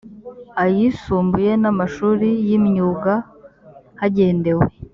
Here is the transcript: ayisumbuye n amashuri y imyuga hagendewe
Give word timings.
ayisumbuye 0.63 1.51
n 1.61 1.63
amashuri 1.71 2.27
y 2.47 2.49
imyuga 2.57 3.13
hagendewe 3.99 4.65